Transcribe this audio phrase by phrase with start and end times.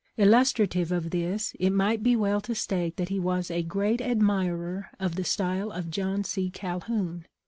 [0.17, 4.89] Illustrative of this it might be well to state that he was a great admirer
[4.99, 6.49] of the style of John C.
[6.49, 7.27] Calhoun.